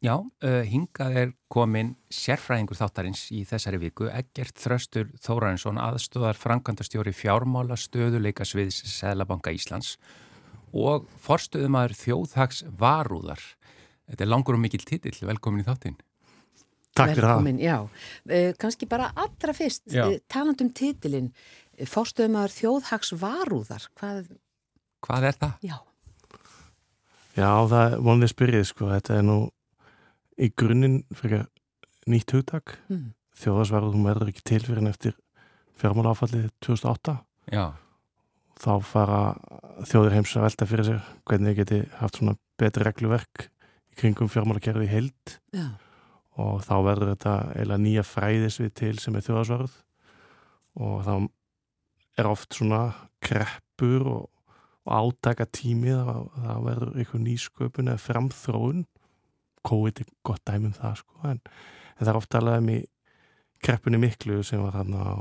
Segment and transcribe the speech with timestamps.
[0.00, 7.12] Já, uh, hingað er komin sérfræðingur þáttarins í þessari viku, Eggert Þröstur Þórainsson, aðstóðar frankandastjóri
[7.12, 9.98] fjármála stöðuleika sviðs Sælabanka Íslands
[10.72, 13.42] og forstöðumæður þjóðhags varúðar.
[14.08, 15.98] Þetta er langur og mikil titill, velkomin í þáttin.
[16.96, 17.36] Takk fyrir það.
[17.36, 17.76] Velkomin, já.
[18.24, 21.28] Uh, Kanski bara allra fyrst, uh, talandum titilinn,
[21.92, 24.32] forstöðumæður þjóðhags varúðar, hvað,
[25.04, 25.56] Hvað er það?
[25.68, 25.76] já,
[27.36, 28.88] Já, það er vonið spyrið, sko.
[28.96, 29.36] Þetta er nú
[30.40, 31.46] í grunninn fyrir
[32.10, 32.78] nýtt hugtak.
[32.88, 33.10] mm.
[33.40, 35.14] Þjóðarsvarð, hún verður ekki til fyrir en eftir
[35.80, 37.14] fjármálaáfallið 2008.
[37.54, 37.64] Já,
[38.60, 39.20] Þá fara
[39.88, 44.28] þjóðir heims að velta fyrir sér hvernig þið geti haft svona betri regluverk í kringum
[44.28, 45.64] fjármálakerfi í heild já,
[46.36, 49.78] og þá verður þetta eiginlega nýja fræðisvið til sem er þjóðarsvarð
[50.84, 51.14] og þá
[52.20, 52.82] er oft svona
[53.24, 54.28] kreppur og,
[54.84, 58.84] og átaka tími þá, þá verður eitthvað nýsköpun eða framþróun
[59.66, 61.40] COVID er gott dæmi um það sko en,
[61.96, 62.78] en það er oft alveg um í
[63.60, 65.16] kreppunni miklu sem var þarna á,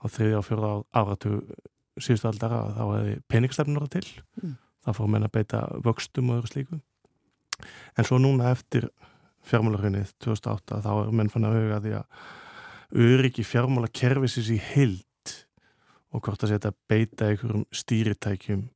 [0.00, 1.54] á þriðja og fjörða áratug
[2.00, 4.06] síðustu aldar að þá hefði peningstefnur til
[4.42, 4.56] Mm.
[4.82, 6.80] það fór menn að beita vöxtum og öðru slíku
[7.98, 8.88] en svo núna eftir
[9.46, 15.34] fjármálarunnið 2008 þá er menn fann að huga því að öryggi fjármálakerfisins í hild
[16.12, 18.66] og hvort að setja beita einhverjum stýritækjum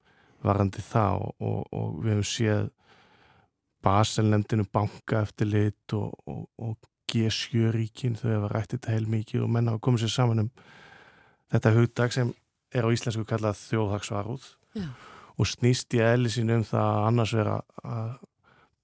[0.47, 2.69] varandi og, og, og við hefum séð
[3.86, 9.52] Baselnefndinu banka eftir lit og, og, og G7-ríkin þau hefa rætt þetta heil mikið og
[9.54, 10.52] menn hafa komið sér saman um
[11.54, 12.32] þetta hugdag sem
[12.74, 14.88] er á íslensku kallað þjóðhagsvarúð Já.
[15.38, 18.16] og snýst í eðli sín um það að annars vera að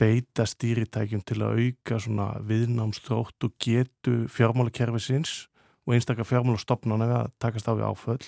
[0.03, 5.47] beita stýritækjum til að auka svona viðnámsþrótt og getu fjármálakerfisins
[5.86, 8.27] og einstakar fjármálastofnana við að takast á við áföll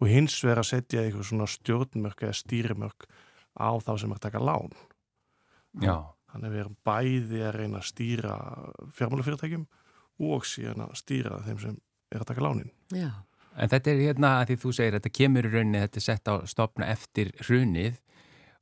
[0.00, 3.08] og hins vera að setja eitthvað svona stjórnmörk eða stýrimörk
[3.56, 4.74] á þá sem er að taka lán.
[5.82, 5.96] Já,
[6.36, 8.32] Þannig að við erum bæði að reyna að stýra
[8.98, 9.62] fjármálafyrirtækjum
[10.26, 11.78] og síðan að stýra þeim sem
[12.12, 12.72] er að taka lánin.
[12.92, 13.10] já,
[13.56, 16.28] en þetta er hérna að því þú segir, þetta kemur í rauninni, þetta er sett
[16.28, 17.96] á stopna eftir hrunið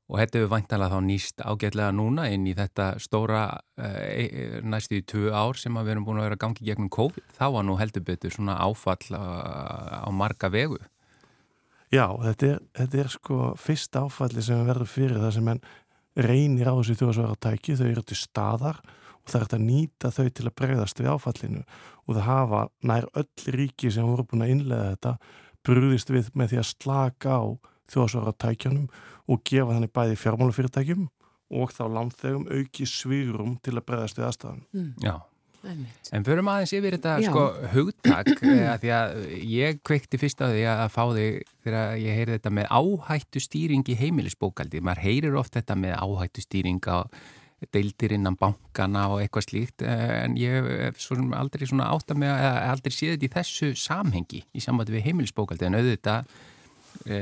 [0.05, 3.45] og þetta hefur væntanlega þá nýst ágætlega núna inn í þetta stóra
[3.81, 6.91] uh, næstu í tvö ár sem að við erum búin að vera að gangi gegnum
[6.93, 10.79] COVID, þá var nú heldur betur svona áfall uh, á marga vegu.
[11.95, 15.65] Já, þetta er, þetta er sko fyrsta áfalli sem verður fyrir það sem menn
[16.17, 18.81] reynir á þessu þjóðsvaratæki, þau eru til staðar
[19.25, 21.65] og það er hægt að nýta þau til að bregðast við áfallinu
[22.05, 25.15] og það hafa nær öll ríki sem voru búin að innlega þetta
[25.65, 27.43] brúðist við með því að slaka á
[27.95, 28.89] þjóðsvaratækjanum
[29.25, 31.07] og gefa þannig bæði fjármálafyrirtækjum
[31.55, 34.63] og þá landþegum auki svírum til að bregðast við aðstæðan.
[34.75, 34.91] mm.
[35.05, 35.15] Já.
[35.71, 37.29] Einmitt, En förum aðeins yfir þetta Já.
[37.31, 37.45] sko
[37.75, 39.15] hugtak eh, að því að
[39.51, 43.89] ég kveikti fyrst á því að fá þig þegar ég heyri þetta með áhættu stýring
[43.89, 44.83] í heimilisbókaldi.
[44.85, 47.09] Maður heyrir oft þetta með áhættu stýring á
[47.73, 52.13] deildir innan bankana og eitthvað slíkt eh, en ég hef svo sem aldrei svona átt
[52.13, 56.35] að með að aldrei séð þetta í þessu samhengi í sambandi við heimilisbókaldi en auðvitað
[57.09, 57.19] e,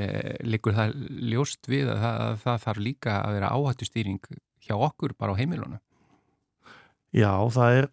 [0.47, 0.95] liggur það
[1.33, 4.21] ljóst við að það, að það þarf líka að vera áhættu stýring
[4.63, 5.81] hjá okkur bara á heimilunum.
[7.13, 7.89] Já, það er,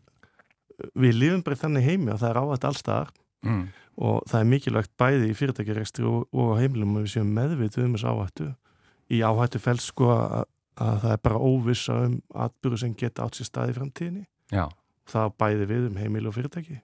[0.95, 3.69] við lifum bara þannig heimi og það er áhætt allstaðar Mm.
[3.99, 7.85] og það er mikilvægt bæði í fyrirtækjarekstri og, og á heimilum að við séum meðvitið
[7.85, 8.49] um þessu áhættu.
[9.15, 10.45] Í áhættu fælst sko að,
[10.75, 14.27] að það er bara óvissa um atbyrðu sem geta átt sér staði í framtíðinni.
[14.51, 14.65] Já.
[15.09, 16.79] Það bæði við um heimil og fyrirtæki.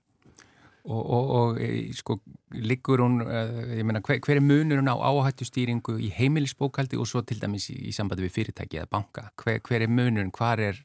[0.86, 2.20] Og, og, og e, sko,
[2.54, 7.10] liggur hún, uh, ég meina, hver, hver er munurinn á áhættu stýringu í heimilisbókaldi og
[7.10, 9.32] svo til dæmis í, í sambandi við fyrirtæki eða banka?
[9.42, 10.84] Hver, hver er munurinn, hvar er,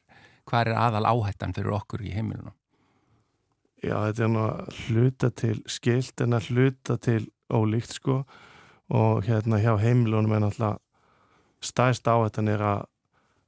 [0.49, 2.55] hvar er aðal áhættan fyrir okkur í heimilunum?
[3.81, 8.21] Já, þetta er nú að hluta til skilt en að hluta til ólíkt sko
[8.91, 10.77] og hérna hjá heimilunum er náttúrulega
[11.61, 12.83] stæðst áhættan er að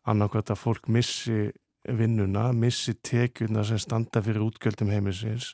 [0.10, 1.52] annarkvæmt að fólk missi
[1.84, 5.54] vinnuna, missi tekjuna sem standa fyrir útgjöldum heimilsins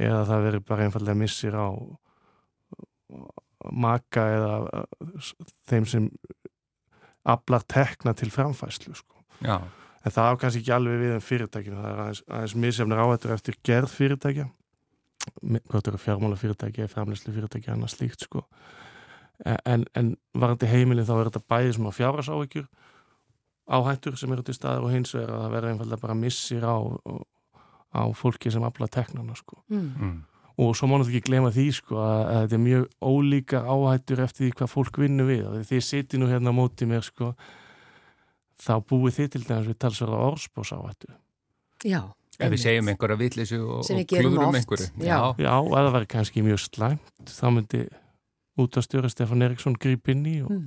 [0.00, 1.68] eða það verður bara einfallega missir á
[3.70, 6.06] maka eða uh, þeim sem
[7.28, 9.20] aflar tekna til framfæslu sko.
[9.44, 9.60] Já,
[10.00, 11.80] En það á kannski ekki alveg við um fyrirtækinu.
[11.80, 14.46] Það er aðeins, aðeins misjafnir áhættur eftir gerð fyrirtækja.
[15.68, 18.46] Hvort eru fjármála fyrirtæki, framleyslu fyrirtæki, annað slíkt sko.
[19.44, 22.66] E- En, en varandi heimilin þá er þetta bæði svona fjárhásáhyggjur
[23.70, 26.76] áhættur sem eru til staðar og hins vegar að það verður einfallega bara missir á,
[27.94, 29.62] á fólki sem afla teknana sko.
[29.68, 29.86] mm.
[30.00, 30.18] mm.
[30.60, 34.20] Og svo má náttúrulega ekki glema því sko að, að þetta er mjög ólíkar áhættur
[34.26, 35.44] eftir því hvað fólk vinnur við.
[35.48, 37.30] Og Þið sittir nú hérna á móti mér sko
[38.60, 41.12] þá búið þið til dæmis við talsverða orðspós áhættu.
[41.84, 42.00] já,
[42.38, 44.88] ef við segjum einhverja vitleysu og, og oft, einhverju.
[45.00, 45.18] já.
[45.40, 47.84] Já, ef það væri kannski mjög slæmt þá myndi
[48.60, 50.66] út að stjóra Stefán Eriksson gríp inn í og mm.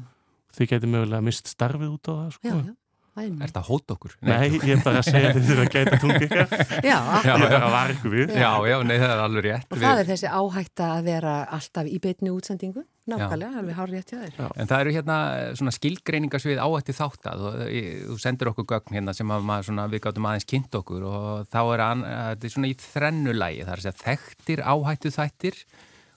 [0.58, 2.48] þið geti mögulega mist starfið út á það sko.
[2.48, 2.74] já, já.
[3.14, 4.14] Er þetta hót okkur?
[4.26, 6.56] Nei, ég er bara að segja að þið þurfa að gæta tungi ykkar.
[6.90, 8.34] Já, Já, Ég er bara að vara ykkur við.
[8.42, 9.68] Já, já, nei, það er alveg rétt.
[9.70, 12.84] og það er þessi áhætta að vera alltaf í beitni útsendingu,
[13.14, 14.42] nákvæmlega, alveg hár rétt hjá þér.
[14.64, 15.18] En það eru hérna
[15.62, 19.88] svona skilgreiningarsvið áætti þáttað og e, þú sendir okkur gögn hérna sem að maður svona,
[19.94, 23.74] við gáttum aðeins kynnt okkur og þá er an, þetta er svona í þrennulægi, það
[23.76, 25.60] er að segja þekktir áhættu þættir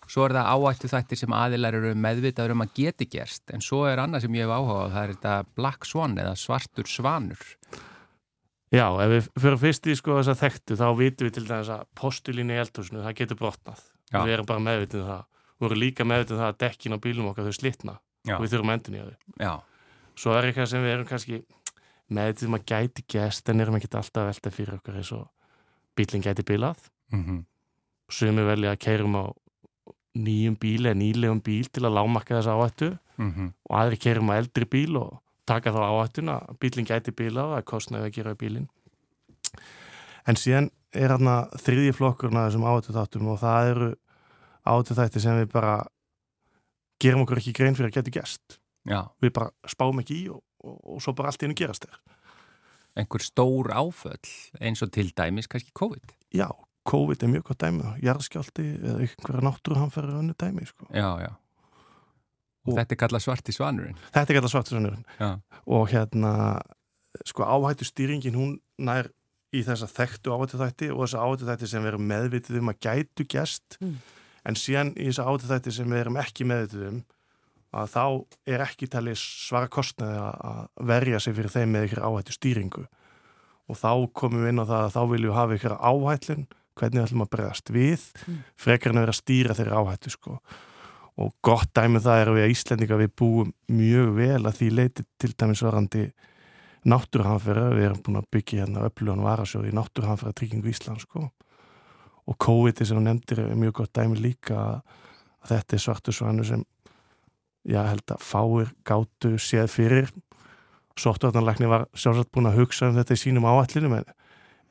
[0.06, 3.84] Svo er það áættu þættir sem aðilar eru meðvitaður um að geti gerst, en svo
[3.90, 7.44] er annað sem ég hef áhuga á, það er þetta Black Swan eða svartur svanur.
[8.74, 11.70] Já, ef við fyrir fyrst í sko þess að þekktu, þá vitum við til dæmis
[11.74, 13.82] að postulínu í eldhúsinu, það getur brotnað.
[14.12, 14.20] Já.
[14.22, 15.24] Við erum bara meðvitið um það.
[15.56, 17.94] Við erum líka meðvitið um það að dekkin á bílum okkar þau slitna
[18.26, 18.36] Já.
[18.36, 19.16] og við þurfum endun í þau.
[19.42, 19.54] Já,
[20.16, 21.38] Svo er eitthvað sem við erum kannski
[22.16, 25.26] meðvitið um að gæti gest, en erum ekki alltaf velta fyrir okkar eins og
[25.98, 26.88] bílinn gæti bílað.
[27.12, 27.44] mm
[28.06, 29.24] Sumi velja að keirum á
[30.16, 32.90] nýjum bíl eða nýlegum bíl til að lámarka þessa áhættu
[33.20, 37.54] mhm, og aðri keirum á eldri bíl og taka þá áhættuna að bílinn gæti bílað
[37.58, 38.66] að kostnaði að gera bílinn.
[40.26, 43.90] En síðan er hérna þriðji flokkurna þessum áhættu þáttum og það eru
[44.66, 45.76] áhættu þætti sem við bara
[47.02, 48.58] gerum okkur ekki grein fyrir að geta gæst.
[49.22, 51.98] Við bara spáum ekki í og, og, og svo bara allt í hennu gerast þér.
[52.96, 54.30] einhver stór áföll
[54.60, 56.14] eins og til dæmis kannski COVID.
[56.32, 56.48] Já,
[56.86, 60.66] COVID er mjög gott dæmi og jarðskjálti eða einhverja náttúruhamfæri önnu dæmi.
[60.70, 60.86] Sko.
[60.94, 61.32] Já, já.
[62.66, 63.98] Og, Og- þetta er kallað svarti svanurinn.
[64.14, 65.04] Þetta er gæta svartusannurinn.
[65.20, 65.30] Já,
[65.66, 66.60] og hérna
[67.24, 69.08] sko áhættu stýringin hún nær
[69.54, 72.80] í þessa þekktu áhættu þætti og þessa áhættu þætti sem við erum meðvitið um að
[72.84, 73.94] gætu gest Mm.
[74.44, 77.04] en síðan í þessa áhættu þætti sem við erum ekki meðvitið um
[77.72, 82.02] að þá er ekki talið svara kostnaði að- að verja sig fyrir þeim með ykkur
[82.04, 82.86] áhættu stýringu
[83.68, 86.46] og þá komum við inn á það að þá viljum við hafa ykkur áhætlun
[86.76, 88.38] hvernig við ætlum að bregðast við Mm.
[88.56, 90.38] frekar en að vera að stýra þeirra áhættu sko.
[91.16, 94.70] Og gott dæmi um það er að við Íslendinga við búum mjög vel að því
[94.74, 96.12] leiti til dæmis varandi
[96.86, 101.30] náttúrhanfæra, við erum búin að byggja hérna öflugan varasjóð í náttúrhanfæra tryggingu Íslands sko.
[102.26, 104.80] Og COVID sem þú nefndir er mjög gott dæmi líka að,
[105.50, 106.64] þetta er svartu svanu sem
[107.66, 110.12] já, held að fáir gátu séð fyrir.
[110.96, 114.06] Sóttvartanlækni var sjálfsagt búin að hugsa um þetta í sínum áallinum en,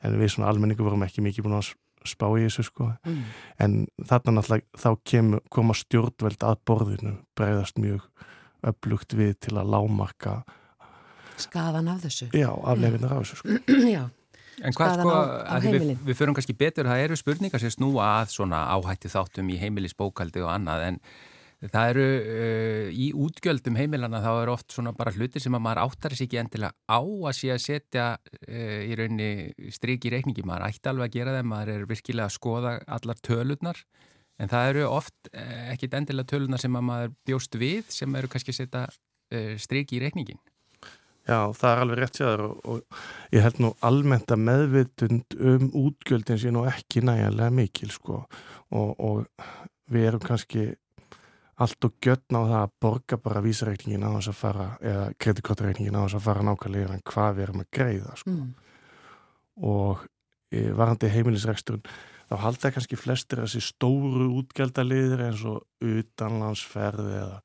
[0.02, 1.74] en við svona almenningu vorum ekki mikið búin að
[2.10, 3.22] spá í þessu sko Mm.
[3.58, 8.06] en þarna náttúrulega þá kem, koma stjórnveld að borðinu bregðast mjög
[8.66, 10.42] öflugt við til að lámarka
[11.36, 12.30] Skaðan af þessu.
[12.32, 13.48] já, aflefinir af þessu sko.
[13.96, 14.04] Já,
[14.64, 18.06] En hvað sko, á- á við, við förum kannski betur, það eru spurningar sem snúa
[18.22, 21.00] að svona áhætti þáttum í heimilisbókaldi og annað en
[21.64, 25.82] það eru uh, í útgjöldum heimilana þá eru oft svona bara hlutir sem að maður
[25.86, 29.30] áttar sér ekki endilega á að sé að setja uh, í raunni
[29.72, 33.22] strik í reikningi, maður ætti alveg að gera þeim, maður er virkilega að skoða allar
[33.24, 33.80] tölurnar
[34.36, 38.32] en það eru oft uh, ekkit endilega tölurnar sem að maður bjóst við sem eru
[38.32, 38.86] kannski að setja
[39.58, 40.38] strik í reikningin.
[41.26, 42.98] Já, það er alveg rétt séður og, og
[43.34, 48.20] ég held nú almennt að meðvitund um útgjöldin sé nú ekki næjanlega mikil sko
[48.70, 49.24] og, og
[49.90, 50.68] við erum kannski
[51.56, 55.96] allt og gjötna á það að borga bara vísareikningin á þess að fara eða kreditkortreikningin
[55.96, 58.50] á þess að fara nákvæmlega en hvað við erum að greiða sko mm.
[59.70, 60.04] og
[60.52, 67.40] e, varandi heimilisreksturinn þá halda kannski flestir þessi stóru útgjaldaliðir eins og utanlandsferð eða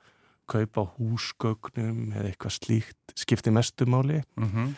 [0.52, 4.74] kaupa húsgögnum eða eitthvað slíkt skipti mestumáli Mm -hmm.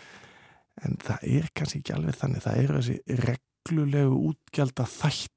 [0.86, 5.33] en það er kannski ekki alveg þannig það eru þessi reglulegu útgjalda þættir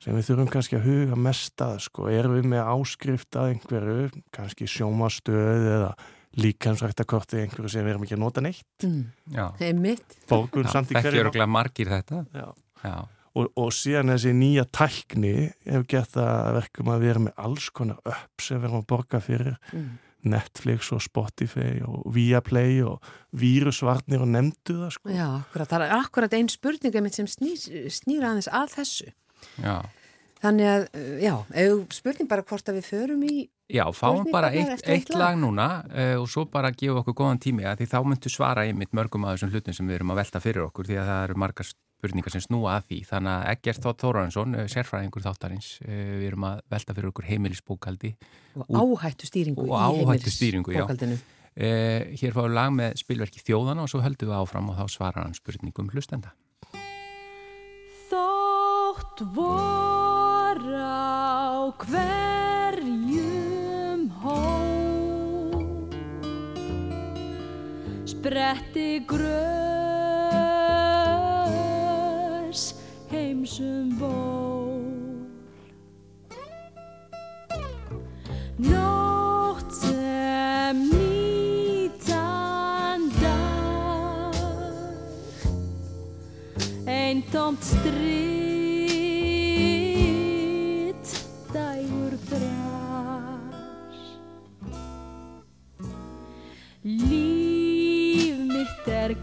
[0.00, 4.08] sem við þurfum kannski að huga mest að sko, erum við með áskrift að einhverju,
[4.32, 5.92] kannski sjómastöð eða
[6.40, 9.06] líkansræktakorti einhverju sem við erum ekki að nota neitt Mm.
[10.30, 12.24] Borgun samt í það hverju ekki margir þetta.
[12.32, 12.46] Já.
[12.84, 12.94] Já.
[13.36, 15.34] og, og síðan þessi nýja tækni
[15.66, 18.88] hefur það að verkum að við erum með alls konar upp sem við erum að
[18.94, 19.98] borga fyrir Mm.
[20.20, 23.00] Netflix og Spotify og Viaplay og
[23.32, 25.12] vírusvarnir og nefndu það sko.
[25.14, 25.70] Já, akkurat.
[25.70, 29.08] Það er akkurat einn spurninga mitt sem snýr, snýr aðeins að þessu.
[29.60, 29.76] Já.
[30.40, 31.34] Þannig að, uh, já,
[31.92, 36.16] spurning bara hvort að við förum í Já, fáum bara eitt, eitt lag núna uh,
[36.20, 39.36] og svo bara gefa okkur góðan tími að því þá myndu svara einmitt mörgum af
[39.36, 42.34] þessum hlutum sem við erum að velta fyrir okkur því að það eru margar spurningar
[42.34, 46.48] sem snúa að því þannig að Eggert Þótt Þórarinsson, uh, sérfræðingur þáttarins uh, við erum
[46.50, 48.12] að velta fyrir okkur heimilisbókaldi
[48.58, 50.82] og áhættu stýringu og áhættustýringu, já.
[50.82, 51.20] bókaldinu.
[51.20, 54.96] uh, Hér fáum við lag með spilverki Þjóðana og svo höldum við áfram og þá
[54.98, 56.34] svarar hann spurningum hlustenda
[59.20, 63.20] vor á hverjum
[64.22, 64.40] hó
[68.04, 69.30] spretti grös
[73.10, 74.16] heimsum vó
[78.60, 82.20] Nótt sem nýtan
[83.20, 84.34] dag.
[86.84, 88.29] Einn tómt stríð.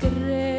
[0.03, 0.56] Mitt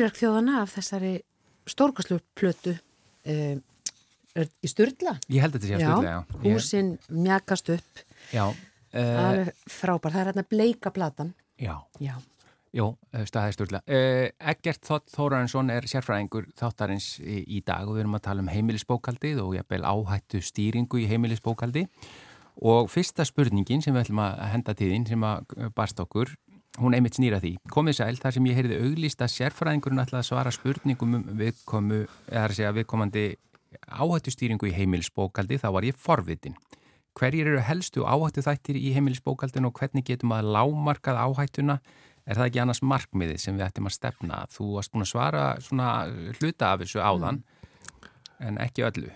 [0.00, 1.08] Spilverk þjóðana af þessari
[1.68, 2.72] stórkaslu plötu
[3.28, 5.12] er í Sturla.
[5.28, 6.20] Ég held þetta sé að styrla, já.
[6.40, 8.00] Ég- húsin mjakast upp.
[8.32, 8.46] Já,
[8.94, 10.14] Það uh, er frábær.
[10.14, 11.34] Það er hérna bleika platan.
[11.60, 12.14] já, Já.
[12.72, 13.82] Jó, staðið styrla.
[13.84, 18.40] Uh, Eggert Þótt Þórarensson er sérfræðingur þáttarins í, í dag og við erum að tala
[18.40, 21.84] um heimilisbókaldið og jafnvel áhættu stýringu í heimilisbókaldi
[22.62, 26.32] og fyrsta spurningin sem við ætlum að henda til þín sem að eh, barst okkur,
[26.78, 27.56] hún einmitt snýra því.
[27.74, 32.02] Komið sæl, þar sem ég heyrði auglýst að sérfræðingurinn ætlaði að svara spurningum um viðkomu,
[32.30, 33.24] eða segja viðkomandi
[33.90, 36.54] áhættu stýringu í heimilisbókaldi, þá var ég forvitin.
[37.18, 41.80] Hverjir eru helstu áhættu þættir í heimilisbókaldinu og hvernig getum að lámarkað áhættuna
[42.30, 44.44] Er það ekki annars markmiðið sem við ættum að stefna?
[44.52, 45.88] Þú varst búin að svara svona
[46.38, 47.40] hluta af þessu áðan,
[48.38, 49.10] en ekki öllu.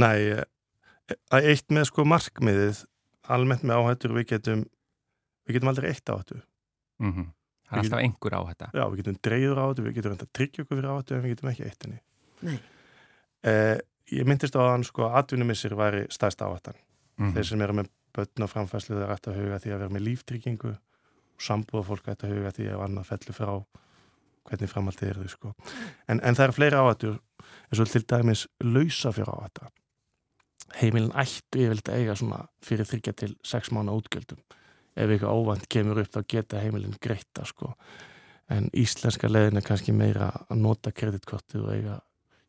[0.00, 0.42] Nei,
[1.38, 2.82] eitt með sko markmiðið,
[3.30, 4.66] almennt með áhættur, við getum,
[5.46, 6.42] við getum aldrei eitt áhættu.
[7.00, 7.28] Mm
[7.70, 8.66] Það er alltaf einhver áhætta.
[8.74, 11.32] Já, við getum dreifur áhættu, við getum reynda að tryggja okkur fyrir áhættu en við
[11.36, 12.00] getum ekki eitt henni.
[12.48, 12.56] Nei.
[13.46, 13.76] Eh,
[14.10, 16.80] ég myndist á hann sko að atvinnumissir væri stærsta áhættan.
[17.20, 19.94] Mm Þeir sem eru með börn og framfæslu þeir ætti að huga því að vera
[19.94, 23.52] með líftryggingu og sambúða fólk ætti að huga því að annað fellu frá
[24.50, 25.52] hvernig framhaldið er þau sko.
[26.08, 27.18] En, en það eru fleiri áhættur
[27.70, 29.70] eins og til dæmis lausa fyrir áhætta.
[30.80, 34.42] Heimilin ættu yfirleitt að eiga svona fyrir þryggja til sex mánu útgjöldum.
[34.96, 37.74] Ef eitthvað óvænt kemur upp þá geta heimilin greita sko.
[38.50, 41.98] En íslenska leiðin er kannski meira að nota kreditkortið og eiga,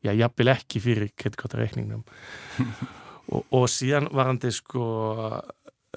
[0.02, 2.02] já, jafnvel ekki fyrir kreditkortareikningnum.
[3.34, 5.38] og, og síðan varandi sko uh,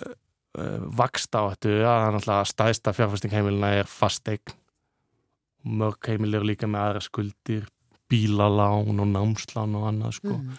[0.04, 4.60] uh, vaksta áttu að náttúrulega stæðsta fjárfæsting heimilina er fasteign
[5.64, 7.68] mörg heimil eru líka með aðra skuldir
[8.12, 10.56] bílalán og námslán og annað sko Mm.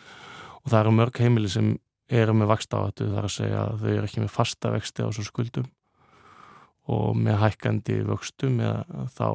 [0.63, 1.75] og það eru mörg heimili sem
[2.11, 5.07] eru með vaksta áttu þar að segja að þau eru ekki með fasta vexti á
[5.09, 5.69] þessum skuldum
[6.95, 9.29] og með hækkandi vöxtum eða þá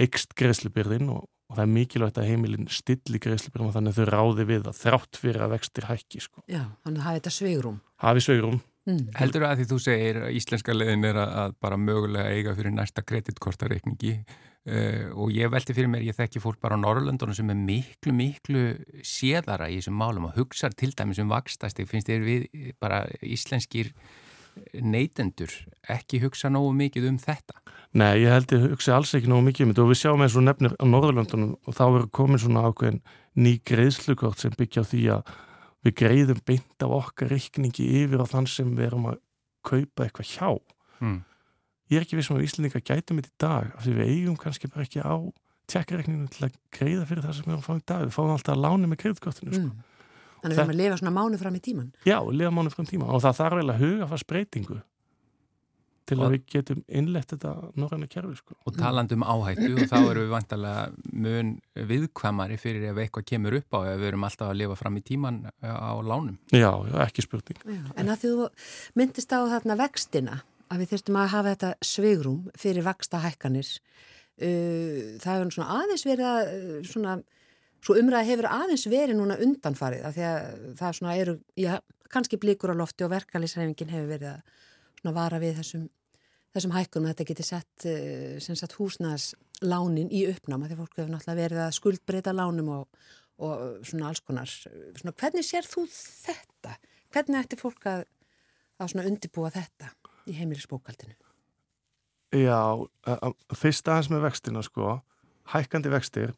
[0.00, 4.10] eikst greiðslubyrðin og, og það er mikilvægt að heimilin stilli greiðslubyrðin og þannig að þau
[4.14, 6.44] ráði við að þrátt fyrir að vextir hækki sko.
[6.44, 7.80] Já, þannig að hafa þetta sveigrum.
[8.04, 9.10] Hafi sveirum Mm.
[9.18, 13.04] Heldur að því þú segir að íslenska leiðin er að bara mögulega eiga fyrir næsta
[13.04, 14.14] kreditkortareikningi
[14.70, 18.14] uh, og ég velti fyrir mér, ég þekki fólk bara á Norrlöndunum sem er miklu,
[18.16, 18.64] miklu
[19.06, 22.48] séðara í þessum málum og hugsa til dæmis um vakstast, finnst þér við
[22.82, 23.92] bara íslenskir
[24.74, 25.52] neytendur
[25.90, 27.56] ekki hugsa nógu mikið um þetta?
[27.98, 30.36] Nei, ég held ég hugsi alls ekki nógu mikið um þetta og við sjáum eins
[30.38, 33.00] og nefnir á Norðurlöndunum og þá er komin svona ákveðin
[33.40, 35.32] ný greiðslukort sem byggja því að
[35.86, 39.20] við greiðum beint af okkar reikningi yfir á þann sem við erum að
[39.66, 40.50] kaupa eitthvað hjá.
[41.00, 41.20] Mm.
[41.90, 44.70] Ég er ekki vissum að Íslandinga gætum þetta í dag af því við eigum kannski
[44.70, 45.14] bara ekki á
[45.70, 48.04] tjekkreikninu til að greiða fyrir það sem við erum að fá í dag.
[48.06, 49.66] Við fáum alltaf að lána með greiðkortinu sko.
[49.70, 49.88] Mm.
[50.40, 51.90] Þannig að við erum að lifa svona mánu fram í tíman.
[52.08, 54.78] Já, liða mánu frá tíma og það þarf vel að huga fast breytingu
[56.10, 58.54] til Og- að við getum innlegt þetta norræna kerfi sko.
[58.66, 63.54] Og talandi um áhættu og þá erum við vantarlega mun viðkvæmari fyrir ef eitthvað kemur
[63.60, 66.38] upp á ef við erum alltaf að lifa fram í tíman á lánum.
[66.50, 67.60] Já, já, ekki spurning.
[67.62, 67.82] Já.
[68.00, 68.48] En að því þú
[68.98, 73.68] myndist á þarna vextina, að við þurftum að hafa þetta svigrum fyrir vaksta hækkanir,
[74.40, 77.14] uh, það hefur svona aðeins verið að, uh, svona,
[77.80, 81.72] svo umræða hefur aðeins verið núna undanfarið, af því að það svona eru, já,
[82.10, 84.60] kannski blíkur á lofti og verkalýsreifingin hefur verið að
[85.00, 85.86] svona vara við þessum,
[86.54, 91.14] þessum hækkunum að þetta geti sett, uh, sem sagt, húsnæðslánin í uppnáma, því fólk hefur
[91.16, 93.02] náttúrulega verið að skuldbreyta lánum og,
[93.42, 94.50] og svona alls konar.
[95.00, 96.76] Svona, hvernig sér þú þetta?
[97.10, 98.04] Hvernig ætti fólk að,
[98.78, 99.88] að svona undibúa þetta
[100.30, 101.16] í heimilisbókaldinu?
[102.30, 102.60] Já,
[103.10, 105.00] að- að- fyrst aðeins með vextina sko,
[105.50, 106.34] hækkandi vextir,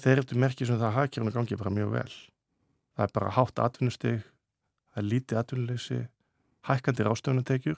[0.00, 2.12] þeir eru merkið sem það hagkjörnu gangi bara mjög vel.
[2.96, 4.22] Það er bara hátt atvinnustig,
[4.94, 6.00] það er lítið atvinnuleysi,
[6.68, 7.76] hækkandi rástöfunatekjur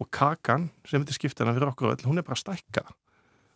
[0.00, 2.84] og kakan sem þetta skiptana fyrir okkur öll, hún er bara að stækka.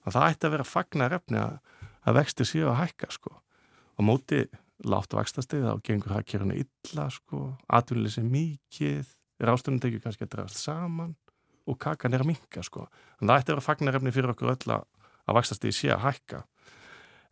[0.07, 1.59] Og það ætti að vera fagnar efni að,
[2.05, 3.33] að vextir séu að hækka sko.
[3.97, 4.41] Á móti
[4.85, 9.05] látt vaxtastig þá gengur hagkjörnu illa sko, atvinnuleysi mikið,
[9.41, 11.15] rástöfunatekjur kannski að drafast saman
[11.71, 12.89] og kakan er að minka sko.
[13.19, 14.85] Þannig að það ætti að fagnarefni fyrir okkur öll að,
[15.39, 16.43] vaxtast í sé að hækka.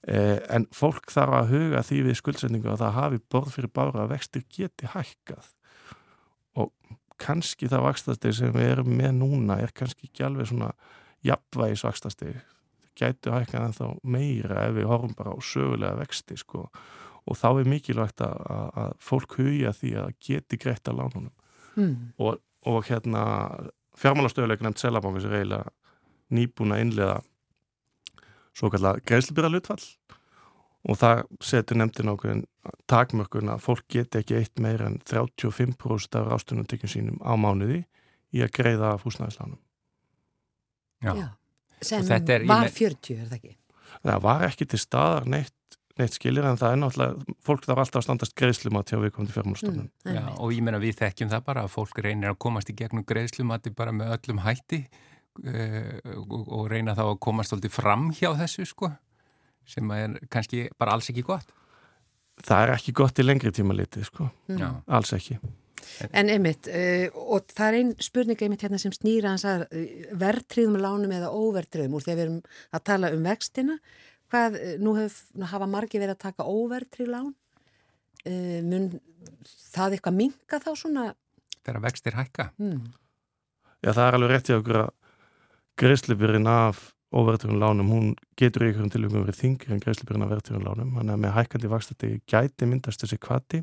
[0.03, 4.07] Eh, en fólk þarf að huga því við skuldsetningu að það hafi borð fyrir bára
[4.07, 5.53] að vextir geti hækkað.
[6.59, 6.73] Og
[7.23, 10.73] kannski það vaxtasteg sem við erum með núna er kannski ekki alveg svona
[11.23, 12.41] jafnvægis vaxtasteg.
[12.83, 16.67] Það gætu hækkað en þá meira ef við horfum bara á sögulega vexti sko.
[17.23, 21.31] Og þá er mikilvægt að, að, fólk hugja því að geti greitt að lánunum
[21.73, 22.13] Hmm.
[22.21, 22.37] og,
[22.69, 23.23] og hérna
[24.01, 25.73] fjármálastöðuleik nefnt Selabankus er eiginlega
[26.33, 27.17] nýbúin að innlega
[28.57, 29.85] svo kallar greiðslubyrða hlutfall
[30.89, 32.45] og það setur nefndin ákveðin
[32.91, 37.85] takmörkun að fólk geti ekki eitt meira en 35% af rástunumtekjum sínum á mánuði
[38.33, 39.59] í að greiða af húsnæðislánum.
[41.03, 41.13] Já.
[41.19, 41.29] Já.
[41.83, 43.57] Sem var me- 40, er það ekki?
[44.03, 45.55] Það var ekki til staðar neitt,
[46.01, 49.35] neitt skilir en það er náttúrulega, fólk þarf alltaf að standast greiðslum að tjá viðkomandi
[49.37, 49.89] fjármálastofnun.
[50.07, 52.77] Mm, Já, og ég meina við þekkjum það bara að fólk reynir að komast í
[52.79, 58.11] gegnum greiðslumati bara með öllum hætti uh, og, og reyna þá að komast alltaf fram
[58.17, 58.93] hjá þessu sko
[59.69, 61.51] sem er kannski bara alls ekki gott.
[62.43, 64.31] Það er ekki gott í lengri tíma litið, sko.
[64.51, 64.81] Mm.
[64.91, 65.37] Alls ekki.
[66.15, 69.85] En einmitt, uh, og það er einn spurning einmitt hérna sem snýra hans að uh,
[70.19, 72.41] verðtriðum lánum eða óverðtriðum úr þegar við erum
[72.73, 73.77] að tala um vextina
[74.33, 78.89] hvað, uh, nú hef, nú hafa margi verið að taka óverðtrið lán uh, mun
[79.73, 81.11] það eitthvað minka þá svona
[81.63, 82.49] Þegar vextir hækka.
[82.59, 82.91] hmm.
[83.83, 84.91] Já, það er alveg rétt í okkur að
[85.79, 86.81] greiðslubyrðin af
[87.13, 88.09] óverðtögun lánum, hún
[88.41, 91.71] getur í einhverjum tilvægum verið þingri en greiðslubyrðin af verðtögun lánum, þannig að með hækkandi
[91.73, 93.61] vakstati gæti myndast þessi kvati,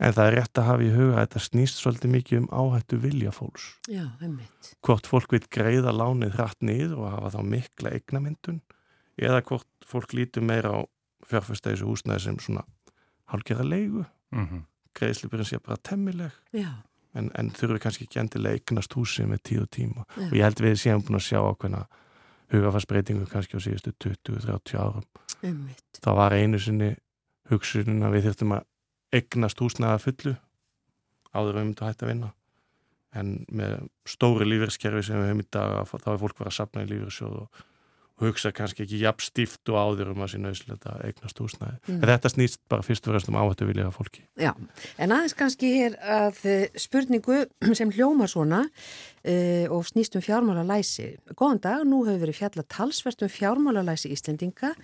[0.00, 3.00] en það er rétt að hafa í huga að þetta snýst svolítið mikið um áhættu
[3.02, 3.66] vilja fólks.
[3.90, 8.62] Já, einmitt Hvort fólk vil greiða lánið hratt niður og hafa þá mikla eignamyndun,
[9.20, 10.80] eða hvort fólk lítur meira á
[11.28, 12.64] fjárfæstæðis og húsnæði sem svona
[13.32, 16.70] hálfgerða leigu, Mm greiðslubyrðin sé bara temmileg, Já,
[17.18, 20.46] en, en þurfi kannski ekki endilega eignast húsið með tíð og tíma já, og ég
[20.46, 21.82] held við séum búin að sjá ákveðna
[22.54, 25.04] hugafarsbreytingu kannski á síðustu 20-30 árum.
[25.42, 26.00] einmitt.
[26.00, 26.94] Það var einu sinni
[27.50, 28.66] hugsunin að við þurftum að
[29.18, 30.34] eignast húsnæða fullu
[31.34, 32.32] áður við myndum að hætta að vinna.
[33.14, 33.74] En með
[34.10, 36.90] stóri lífeyrskerfi sem við höfum í dag að þá er fólk verið að sapna í
[36.90, 37.73] lífeyrissjóð og, og
[38.22, 41.78] hugsa kannski ekki jafn stíft og áður um að sé nöðslega að eignast húsnæði.
[41.88, 42.04] Mm.
[42.04, 44.22] Þetta snýst bara fyrst og fremst um áhættu vilja fólki.
[44.38, 44.52] Já,
[45.02, 47.40] en aðeins kannski hér að eh, spurningu
[47.78, 51.10] sem hljómar svona uh, og snýst um fjármálalæsi.
[51.34, 54.74] Góðan dag, nú hefur verið fjalla talsvert um fjármálalæsi Íslendinga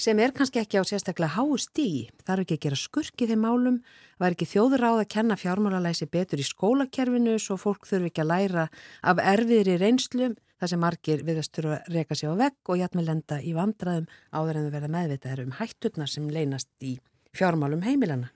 [0.00, 2.08] sem er kannski ekki á sérstaklega háu stíi.
[2.24, 3.80] Það er ekki að gera skurki þeim málum,
[4.16, 8.30] var ekki þjóður ráð að kenna fjármálalæsi betur í skólakerfinu svo fólk þurfi ekki að
[8.32, 8.70] læra
[9.04, 13.04] af erfiðri reynslum þar sem margir viðast þurfa að reka sig á vegg og jætmi
[13.06, 16.98] lenda í vandraðum áður en þau verða meðvitaðar um hætturnar sem leynast í
[17.36, 18.28] fjármálum heimilana.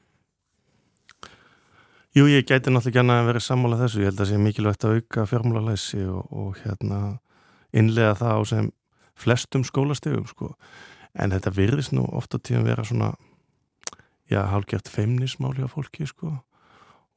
[2.15, 4.01] Jú, ég gæti náttúrulega annað að vera sammála þessu.
[4.01, 6.99] Ég held að það sé mikilvægt að auka fjármálalæsi og, og hérna
[7.75, 8.69] innlega það á sem
[9.19, 10.53] flestum skólastegum, sko.
[11.19, 13.11] En þetta virðist nú ofta tíðan vera svona,
[14.31, 16.37] já, hálfgert feimnismáli á fólki, sko.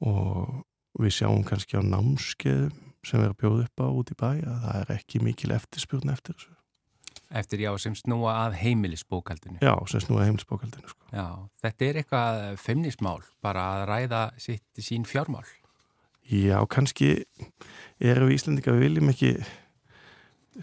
[0.02, 0.65] Og
[0.98, 4.62] við sjáum kannski á námskeiðum sem er að bjóða upp á út í bæ að
[4.63, 6.53] það er ekki mikil eftirspurn eftir þessu.
[7.38, 9.60] Eftir já sem snúa að heimilisbókaldinu.
[9.60, 11.10] Já, sem snúa heimlisbókaldinu sko.
[11.12, 11.27] Já,
[11.65, 15.43] þetta er eitthvað feimnismál, bara að ræða sitt sín fjármál.
[16.27, 17.25] Já, kannski
[17.99, 19.33] erum við Íslandika, við viljum ekki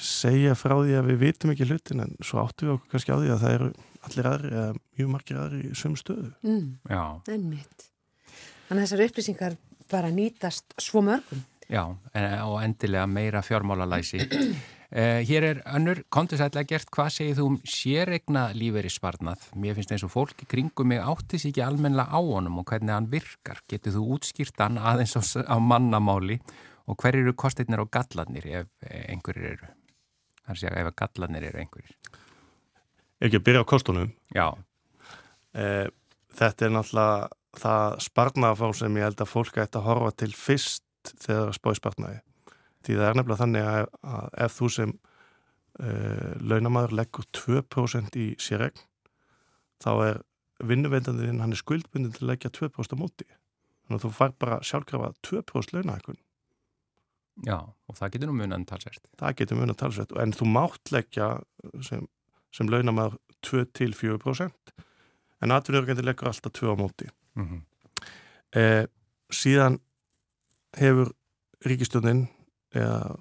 [0.01, 3.18] segja frá því að við vitum ekki hlutin en svo áttum við okkur kannski á
[3.20, 3.68] því að það eru
[4.05, 6.31] allir aðri, eða mjög margir aðri í sömu stöðu.
[6.44, 7.87] Mm, Já, ennmitt.
[8.68, 9.57] Þannig að þessar upplýsingar
[9.92, 11.44] bara nýtast svo mörgum.
[11.70, 11.83] Já,
[12.44, 14.24] og endilega meira fjármálalæsi.
[14.94, 19.48] Eh, hér er önnur kontisætlega gert, hvað segir þú um séregna lífeyri sparnað?
[19.59, 22.94] Mér finnst eins og fólk í kringum mig áttis ekki almennilega á honum og hvernig
[22.94, 23.59] hann virkar.
[23.66, 26.37] Getur þú útskýrt hann aðeins á, mannamáli
[26.87, 29.72] og hver eru kostirnir og gallarnir ef eh, einhverjir eru?
[30.44, 31.98] Það er að segja ef að gallarnir eru einhverjir.
[33.18, 34.14] Ekki að byrja á kostunum.
[34.31, 34.46] Já,
[35.55, 35.87] Eh,
[36.35, 40.83] þetta er náttúrulega það sparnafá sem ég held að fólk ætti að horfa til fyrst
[41.12, 42.21] þegar það spói sparnaði.
[42.85, 48.85] Því það er nefnilega þannig að, ef þú sem uh, launamaður leggur 2% í sérregn
[49.85, 50.21] þá er
[50.64, 53.27] vinnuveitandinn hann er skuldbundin til að leggja 2% á móti.
[53.85, 56.21] Þannig að þú fær bara sjálfkrafa 2% launahækun.
[57.43, 59.09] já, og það getur nú munan talsvært.
[59.19, 61.29] Það getur munið talsveit en þú mátt leggja
[61.83, 62.07] sem,
[62.55, 64.75] sem launamaður 2-4%
[65.43, 67.11] en atvinnurgandi leggur alltaf 2 á móti.
[67.35, 67.62] Mm -hmm.
[68.55, 68.87] Eh,
[69.35, 69.81] síðan
[70.81, 71.13] hefur
[71.65, 72.27] ríkistjónin
[72.75, 73.17] eða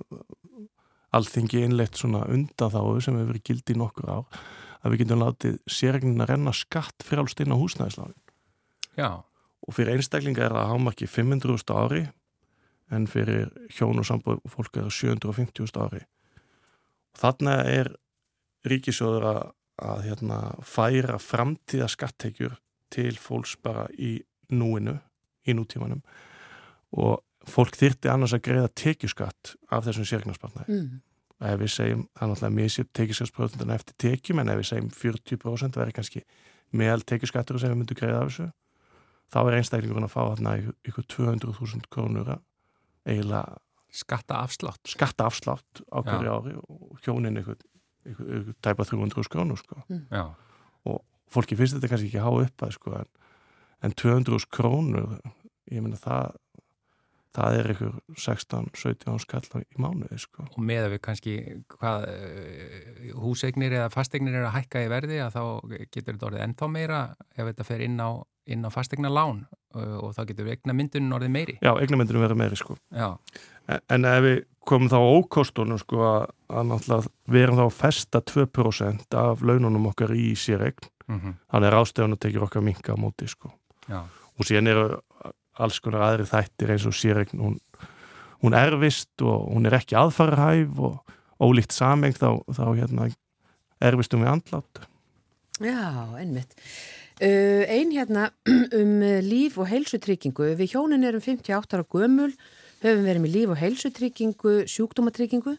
[1.13, 4.42] alþingi innleitt svona undanþáu sem hefur verið gildi nokkur ár
[4.84, 8.18] að við getum látið sérregnin að renna skatt fyrir alls inn á húsnæðisláin
[8.98, 9.24] Já,
[9.66, 12.04] og fyrir einstaklinga er það hámarki 500.000 ári
[12.94, 16.04] en fyrir hjón og sambúð fólk er það 750.000 ári.
[17.13, 17.89] Og þarna er
[18.70, 19.42] ríkisjóður að,
[19.89, 22.58] að hérna, færa framtíða skattekjur
[22.94, 24.20] til fólks bara í
[24.54, 25.00] núinu,
[25.48, 26.04] í nútímanum.
[26.94, 27.18] Og
[27.49, 30.77] fólk þyrti annars að greiða tekjuskatt af þessum sérgnarspartnæði.
[30.77, 31.01] Mm.
[31.43, 35.79] Ef við segjum, það er náttúrulega misið tekjuskattspröðundana eftir tekjum en ef við segjum 40%
[35.79, 36.21] verður kannski
[36.71, 38.47] meðal tekjuskattur sem við myndum greiða af þessu
[39.34, 42.41] þá er einstaklingurinn að fá þarna ykkur- ykkur 200.000 krónur að
[43.10, 43.58] eiginlega
[43.93, 44.82] skatta afslátt.
[44.88, 46.34] skatta afslátt á hverju Já.
[46.38, 47.58] ári og hjónin ykkur,
[48.08, 49.84] ykkur, ykkur tæpa 300 krónur sko.
[49.89, 50.23] Já,
[51.34, 53.10] fólki finnst þetta kannski ekki há upp að sko, en,
[53.84, 55.17] en 200 krónur
[55.71, 56.36] ég meina það
[57.34, 60.46] það er ykkur 16-17 skall í mánuði sko.
[60.50, 61.38] og með að við kannski
[61.76, 65.43] hvað eh, húseignir eða fasteignir eru að hækka í verði að þá
[65.89, 67.02] getur þetta orðið ennþá meira
[67.34, 68.12] ef þetta fer inn á,
[68.54, 71.54] inn á fasteigna lán og þá getur eigna myndunin orðið meiri.
[71.65, 72.76] Já, eignamyndinu verður meiri sko.
[72.93, 73.15] Já,
[73.67, 77.78] En, en ef við komum þá ókostunum sko að, að náttúrulega við erum þá að
[77.78, 82.96] festa 2% af laununum okkar í séregn mm þannig er ástöðun að tekja okkar minka
[82.96, 83.52] á móti sko.
[83.88, 84.86] já, og síðan eru
[85.62, 87.60] alls konar aðri þættir eins og séregn hún,
[88.42, 91.13] hún er vist og hún er ekki aðfarahæf og
[91.44, 93.12] ólíkt sameng þá, þá hérna,
[93.84, 94.88] erfistum við andlátt
[95.62, 96.56] Já, einmitt.
[97.22, 98.32] Uh, ein hérna
[98.80, 100.56] um líf og heilsutryggingu.
[100.58, 102.32] Við hjónin erum 58 ára gömul,
[102.82, 105.54] höfum verið með líf og heilsutryggingu, sjúkdómatryggingu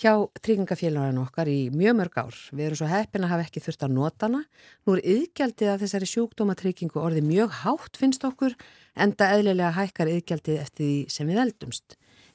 [0.00, 2.36] hjá tryggingafélaginu okkar í mjög mörg ár.
[2.56, 4.42] Við erum svo heppin að hafa ekki þurft að nota hana.
[4.86, 8.52] Nú er yðgjaldið að þessari sjúkdómatryggingu orðið mjög hátt finnst okkur,
[8.96, 11.88] enda eðlilega hækkar yðgjaldið eftir því sem við eldumst.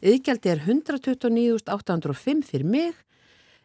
[0.06, 2.94] Yðgjaldið er 129.805 fyrir mig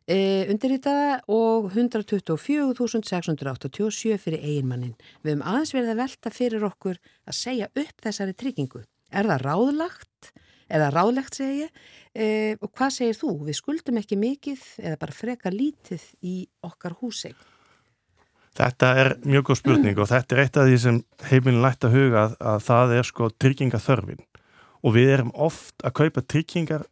[0.09, 4.97] e, undirritaða og 124.687 fyrir eiginmannin.
[5.21, 6.97] Við höfum aðeins verið að velta fyrir okkur
[7.29, 8.81] að segja upp þessari tryggingu.
[9.11, 10.31] Er það ráðlagt
[10.70, 11.80] eða ráðlegt segi ég
[12.14, 12.26] e,
[12.61, 13.33] og hvað segir þú?
[13.48, 17.35] Við skuldum ekki mikið eða bara freka lítið í okkar húseg.
[18.61, 20.96] Þetta er mjög góð spurning og þetta er eitt af því sem
[21.30, 24.24] heimilin lætt að huga að, að það er sko tryggingaþörfin
[24.80, 26.87] og við erum oft að kaupa tryggingar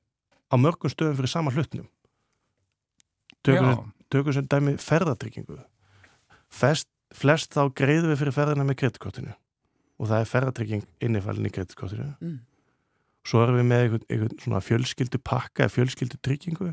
[0.49, 1.89] á mörgum stöðum fyrir sama hlutnum.
[3.45, 5.59] Tökum, sem, tökum sem dæmi ferðatryggingu.
[6.49, 9.35] Fest, flest þá greiðum við fyrir ferðina með kreditkortinu
[9.99, 12.13] og það er ferðatrygging innifælin í kreditkortinu.
[12.23, 12.39] Mm.
[13.29, 16.71] Svo erum við með einhvern, einhvern svona fjölskyldu pakka eða fjölskyldu tryggingu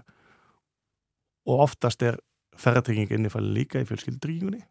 [1.45, 2.21] og oftast er
[2.55, 4.61] ferðatrygging innifælin líka í fjölskyldu tryggingunni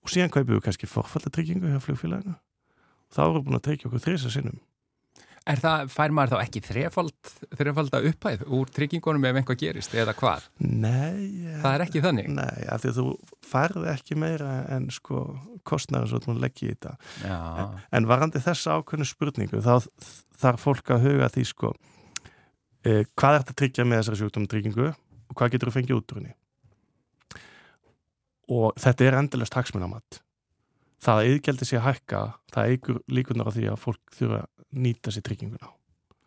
[0.00, 2.36] og síðan kaupum við kannski forfallatryggingu hjá flugfélaginu.
[2.36, 4.60] Og þá erum við búin að tryggja okkur þrisa sinnum.
[5.48, 10.14] Er það, fær maður þá ekki þrefald, þrefalda upphæð úr tryggingunum ef einhvað gerist eða
[10.18, 10.48] hvað?
[10.60, 12.28] Nei, eh, Það er ekki þannig?
[12.36, 13.06] Nei, af því að þú
[13.50, 15.22] færði ekki meira en sko
[15.66, 16.96] kostnæður svo að hún leggja í þetta.
[17.24, 17.38] Já,
[17.92, 19.88] En varandi þessa ákveðnu spurningu þá
[20.40, 21.72] þarf fólk að huga að því sko
[22.84, 25.98] eh, hvað er þetta að tryggja með þessari sjúkdóma tryggingu og hvað getur þú fengið
[25.98, 26.36] út úr henni
[28.50, 30.20] og þetta er endalist hagsmunamatt
[31.00, 32.22] það að yðgjaldi sé að hækka
[32.54, 35.70] það eigur líkunar á því að fólk þurfa að nýta sér trygginguna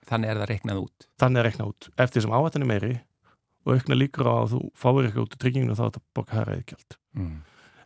[0.10, 1.08] þannig er það reiknað út.
[1.22, 2.94] þannig er reikna út eftir sem áhættan er meiri
[3.64, 6.40] og aukna líkur á að þú fáir eitthvað út í trygginginu þá er þetta borga
[6.42, 7.44] hæra eðgjald Mm.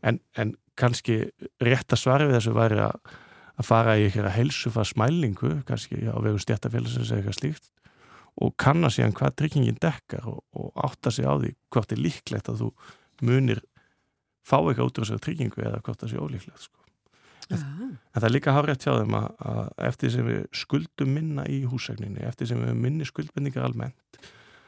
[0.07, 1.15] en, en kannski
[1.59, 2.93] rétt að svara við þessu væri að,
[3.59, 7.67] að fara í eitthvað heilsufa smælingu kannski á vegu stjættafélagsins eða eitthvað slíkt
[8.39, 12.47] og kanna síðan hvað tryggingin dekkar og, og átta sig á því hvort er líklegt
[12.53, 12.69] að þú
[13.27, 13.59] munir
[14.47, 16.83] fá eitthvað út úr þessari tryggingu eða hvort það sé ólíklegt sko.
[17.47, 17.59] Já.
[17.63, 21.61] En það er líka hárétt hjá þeim að, að eftir sem við skuldum minna í
[21.69, 24.19] húsegninni, eftir sem við minni skuldbendingar almennt,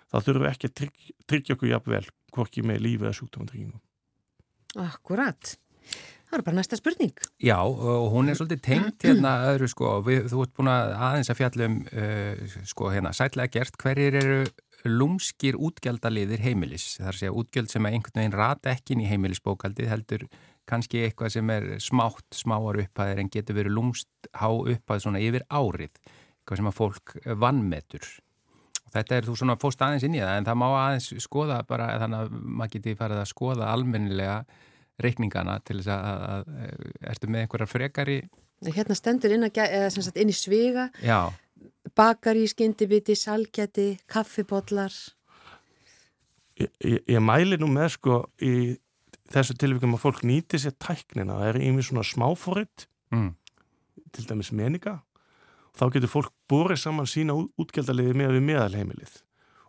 [0.07, 3.81] þá þurfum við ekki að trygg, tryggja okkur jafnvel, hvorki með lífi eða sjúkdómatryggingum.
[4.85, 5.57] Akkurat.
[6.29, 7.21] Það er bara næsta spurning.
[7.41, 11.31] Já, og hún er svolítið tengt hérna öðru sko, við, þú ert búin að aðeins
[11.33, 14.43] að fjalla um uh, sko hérna, sætlega gert, hverjir eru
[14.87, 19.91] lúmskir útgjaldaliðir heimilis, þar sé að útgjöld sem einhvern veginn rata ekki inn í heimilisbókaldið
[19.91, 20.25] heldur
[20.69, 25.45] kannski eitthvað sem er smátt, smáar upphæðir en getur verið lúmst há upphæð svona yfir
[25.49, 25.95] árið,
[26.39, 28.09] eitthvað sem að fólk vannmetur.
[28.89, 31.91] Þetta er þú svona fóst aðeins inn í það en það má aðeins skoða bara
[32.01, 34.37] þannig að maður geti farið að skoða almennilega
[34.99, 38.21] reikningana til þess að, að, að ertu með einhverjar frekari
[38.59, 41.31] Hérna stendur inn, að, inn í sviga, Já,
[41.99, 44.93] bakari, skyndibiti, salgeti, kaffibotlar.
[46.59, 48.53] Ég, ég, ég mæli nú með sko í
[49.29, 53.29] þessu tilvíkum að fólk nýti sér tæknina, það er yfir svona smáfóritt, mm.
[54.15, 54.99] til dæmis meninga,
[55.77, 59.19] þá getur fólk borið saman sína út- útgjaldaliði með við meðalheimilið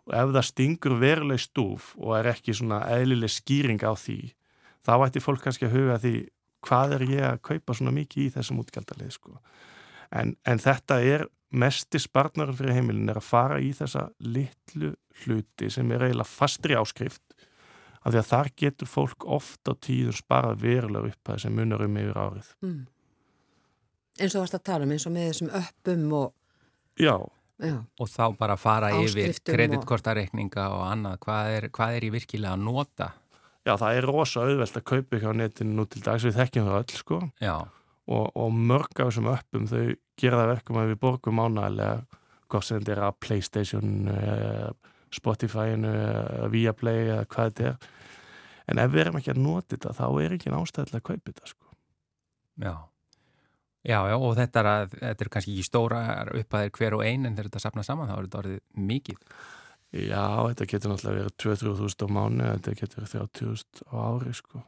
[0.07, 4.33] og ef það stingur veruleg stúf og er ekki svona eðlileg skýring á því
[4.85, 6.13] þá ætti fólk kannski að huga því
[6.65, 9.37] hvað er ég að kaupa svona mikið í þessum útgjaldalið sko.
[10.11, 14.93] en, en þetta er mesti spartnarum fyrir heimilin er að fara í þessa litlu
[15.25, 17.21] hluti sem er eiginlega fastri áskrift
[18.01, 21.83] af því að þar getur fólk oft á tíðum sparað verulega upp það sem munar
[21.85, 22.47] um yfir árið.
[22.65, 22.79] Mm.
[24.21, 26.33] Eins og varst að tala um, eins og með þessum öppum og,
[26.99, 27.13] Já,
[27.63, 32.03] já, og þá bara fara yfir Áskriftum og- kreditkortareikninga og annað, hvað er, hvað er
[32.07, 33.11] í virkilega að nota?
[33.65, 36.25] Já, það er rosa auðvelt að kaupa ekki á netinu nú til dags.
[36.25, 37.19] Við þekkjum það öll sko.
[37.39, 37.55] Já,
[38.11, 39.83] og, og mörg af þessum öppum þau
[40.19, 42.19] gera það verkum að við borgum ánægilega
[42.51, 44.69] hvort sem þetta er að Playstation uh,
[45.15, 49.97] Spotify-inu uh, Viaplay eða hvað þetta er en ef við erum ekki að nota þetta
[49.97, 51.71] þá er ekki ástæðilega að kaupa þetta sko
[52.61, 52.73] já.
[53.81, 56.01] Já, já, og þetta er, að, þetta er kannski ekki stóra
[56.37, 58.59] upphæðir hver og ein en þegar þetta sapna saman þá er þetta orðið
[58.91, 59.23] mikið.
[59.91, 64.35] Já, þetta getur náttúrulega verið 2-3 þúsund á mánu þetta getur verið 30.000 á ári
[64.37, 64.61] sko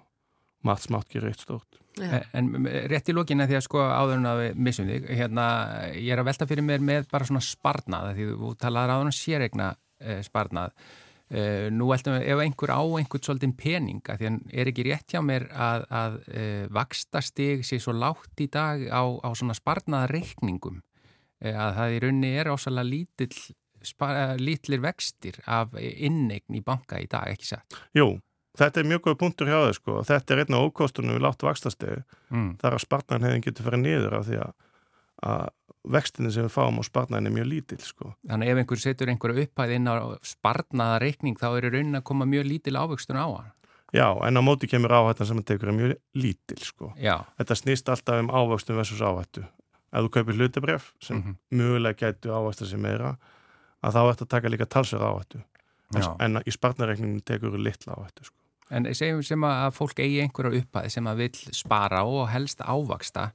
[0.68, 2.24] margt smátt gerir eitt stórt já.
[2.34, 5.46] En en rétt í lókinu því að sko áður en að við missum þig, hérna,
[5.94, 9.18] ég er að velta fyrir mér með bara svona sparnað, því þú talaður áður en
[9.18, 9.72] séregna
[10.02, 10.76] eh, sparnað.
[11.34, 14.88] Eh, nú ætlum við, ef einhver á einhvern svolítinn pening, að því að er ekki
[14.90, 19.58] rétt hjá mér að, að eh, vakstastig sé svo lágt í dag á, á svona
[19.58, 20.82] sparnaðarreikningum,
[21.42, 23.34] eh, að það í rauninni er ásalega lítill,
[24.10, 27.82] eh, lítlir vextir af innegn í banka í dag, ekki satt?
[27.98, 28.14] Jú,
[28.58, 31.42] þetta er mjög góð punktur hjá þau sko þetta er einn af ókostunum við látt
[31.46, 32.58] vakstastegu Mm.
[32.58, 34.54] þar að spartnæðin getur farið niður af því að,
[35.24, 35.50] að
[35.94, 38.14] vextinni sem við fáum á spartnæðin er mjög lítill sko.
[38.28, 42.04] Þannig ef einhver setur einhverju upphæð inn á sparnaða reikning þá er í raunin að
[42.10, 43.52] koma mjög lítil ávöxtun á hann.
[43.94, 46.94] Já, en á móti kemur áhættan sem það tekur er mjög lítill sko.
[46.98, 49.44] Já, Þetta snýst alltaf um ávöxtun versus áhættu.
[49.94, 51.36] Ef þú kaupir hlutabref sem Mhm.
[51.52, 53.18] mögulega gætu ávöxta sem meira
[53.84, 55.44] að þá ætti að taka líka talsverð áhættu.
[55.94, 56.16] já.
[56.20, 58.36] En í spartnæðreikningin tekur þú litla áhættu sko.
[58.72, 63.32] En segjum sem að fólk eigi einhverju upphæð sem að vill spara og helst ávaksta,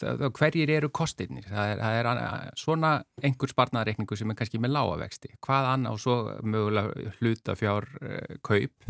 [0.00, 1.44] þá hverjir eru kostirnir?
[1.50, 5.34] Það er, það er an- svona einhver sparnaðarreikningu sem er kannski með lágavexti.
[5.44, 8.88] Hvað annað og svo mögulega hlutafjár uh, kaup,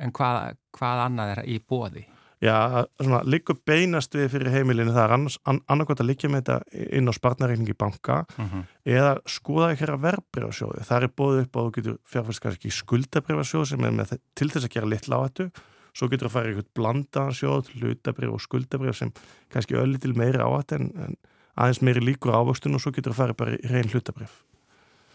[0.00, 2.06] en hvað, hvað annað er í bóði?
[2.44, 6.42] Já, svona liggur beinast við fyrir heimilinu það er annars, an, annarkvæmt að liggja með
[6.42, 8.64] þetta inn á spartnæðreikningi í banka Mm -hmm.
[8.84, 10.84] eða skoða einhverja verbreyfasjóði.
[10.84, 14.18] Það er bóðið upp á að þú getur fjárfæst kannski í skuldabreyfasjóð sem er með
[14.34, 15.50] til þess að gera litla áhættu.
[15.94, 19.12] Svo getur það farið í eitthvað blandaðan sjóð, hlutabreyf og skuldabreyf sem
[19.48, 21.16] kannski öllu til meiri áhætt en, en
[21.56, 24.42] aðeins meiri líkur ávöxtun og svo getur það farið bara í reyn hlutabreyf.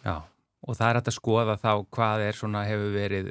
[0.06, 0.24] Já,
[0.68, 3.30] og það er hægt að skoða þá hvað er svona hefur verið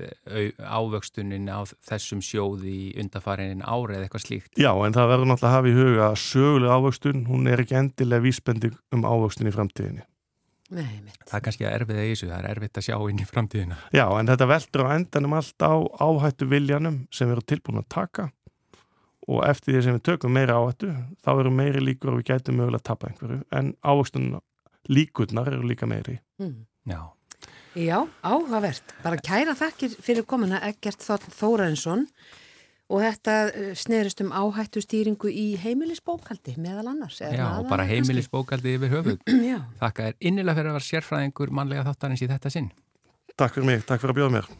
[0.59, 4.53] ávöxtunin á þessum sjóði í undarfarinin ári eða eitthvað slíkt.
[4.57, 7.77] Já, en það verður náttúrulega að hafa í huga að söguleg ávöxtun, hún er ekki
[7.83, 10.07] endilega vísbending um ávöxtun í framtíðinni.
[10.69, 11.21] Nei, mitt.
[11.25, 13.77] Það er kannski að erfið í þessu, það er erfitt að sjá inn í framtíðina.
[13.97, 17.89] Já, en þetta veldur á endanum allt á áhættu viljanum sem við erum tilbúin að
[17.95, 18.27] taka
[19.29, 20.91] og eftir því sem við tökum meira áhættu
[21.25, 24.29] þá eru meiri líkur og við gætum mögulega að tapa einhverju en ávöxtun
[24.93, 26.19] líkurnar eru líka meiri.
[26.41, 26.67] Mm.
[26.89, 27.01] Já,
[27.79, 28.95] Já, áhugavert.
[29.05, 32.07] Bara kæra þakkir fyrir komuna Eggert Þór Þórensson
[32.89, 37.19] Og þetta eh, snerist um áhættu stýringu í heimilisbókaldi meðal annars.
[37.21, 39.19] Já, og bara heimilisbókaldi yfir höfuð.
[39.51, 42.73] Já, Þakka er innilega fyrir að vera sérfræðingur mannlega þáttarins í þetta sinn.
[43.37, 44.51] Takk fyrir mig, takk fyrir að bjóða mér.